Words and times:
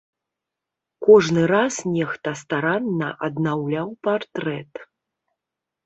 Кожны 1.07 1.43
раз 1.53 1.75
нехта 1.99 2.35
старанна 2.41 3.13
аднаўляў 3.31 3.97
партрэт. 4.09 4.73